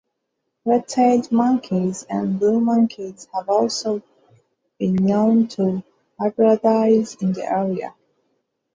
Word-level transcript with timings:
Red-tailed 0.65 1.31
monkeys 1.31 2.01
and 2.09 2.39
blue 2.39 2.59
monkeys 2.59 3.27
have 3.35 3.47
also 3.47 4.01
been 4.79 4.95
known 4.95 5.47
to 5.49 5.83
hybridize 6.19 7.21
in 7.21 7.33
the 7.33 7.45
area. 7.45 7.93